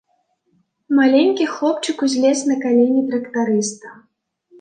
Маленькі 0.99 1.45
хлопчык 1.55 1.97
узлез 2.07 2.39
на 2.53 2.57
калені 2.63 3.01
трактарыста. 3.11 3.93